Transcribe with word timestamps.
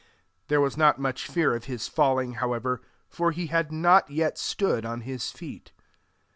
There 0.47 0.59
was 0.59 0.77
not 0.77 0.97
much 0.97 1.27
fear 1.27 1.53
of 1.53 1.65
his 1.65 1.87
falling, 1.87 2.33
however, 2.41 2.81
for 3.07 3.29
he 3.31 3.45
had 3.53 3.71
not 3.71 4.09
yet 4.09 4.35
stood 4.39 4.83
on 4.83 5.01
his 5.01 5.29
feet. 5.29 5.73